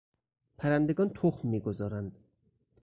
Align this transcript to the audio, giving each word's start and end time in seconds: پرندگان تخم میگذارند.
پرندگان 0.57 1.09
تخم 1.15 1.47
میگذارند. 1.47 2.17